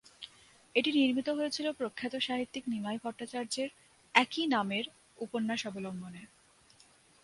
[0.75, 3.69] এটি নির্মিত হয়েছিল প্রখ্যাত সাহিত্যিক নিমাই ভট্টাচার্যের
[4.15, 4.85] "একই নামের"
[5.17, 6.21] উপন্যাস অবলম্বনে।